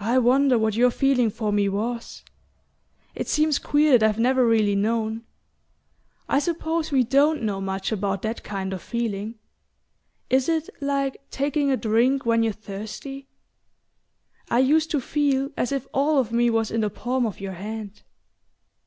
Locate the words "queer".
3.58-3.96